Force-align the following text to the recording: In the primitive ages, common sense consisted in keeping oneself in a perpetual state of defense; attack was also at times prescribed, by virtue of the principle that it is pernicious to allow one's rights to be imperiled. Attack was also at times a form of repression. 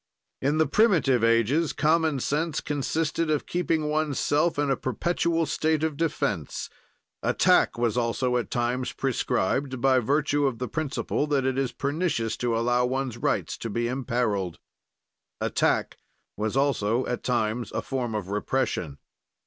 In 0.41 0.57
the 0.57 0.65
primitive 0.65 1.23
ages, 1.23 1.73
common 1.73 2.19
sense 2.19 2.59
consisted 2.59 3.29
in 3.29 3.39
keeping 3.41 3.87
oneself 3.87 4.57
in 4.57 4.71
a 4.71 4.75
perpetual 4.75 5.45
state 5.45 5.83
of 5.83 5.95
defense; 5.95 6.71
attack 7.21 7.77
was 7.77 7.97
also 7.97 8.35
at 8.37 8.49
times 8.49 8.93
prescribed, 8.93 9.79
by 9.79 9.99
virtue 9.99 10.47
of 10.47 10.57
the 10.57 10.67
principle 10.67 11.27
that 11.27 11.45
it 11.45 11.55
is 11.55 11.71
pernicious 11.71 12.35
to 12.37 12.57
allow 12.57 12.83
one's 12.83 13.17
rights 13.19 13.55
to 13.59 13.69
be 13.69 13.87
imperiled. 13.87 14.57
Attack 15.39 15.97
was 16.35 16.57
also 16.57 17.05
at 17.05 17.21
times 17.21 17.71
a 17.71 17.83
form 17.83 18.15
of 18.15 18.29
repression. 18.29 18.97